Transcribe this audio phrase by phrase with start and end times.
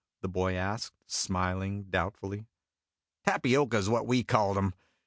[0.21, 2.47] the boy asked, smiling doubtfully.
[3.23, 4.73] "Tapioca is what we called 'em.